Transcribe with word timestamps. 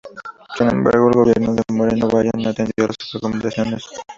Sin 0.57 0.67
embargo, 0.67 1.09
el 1.09 1.13
gobierno 1.13 1.53
de 1.53 1.61
Moreno 1.69 2.07
Valle 2.07 2.31
no 2.35 2.49
atendió 2.49 2.85
a 2.85 2.87
las 2.87 3.13
recomendaciones. 3.13 3.83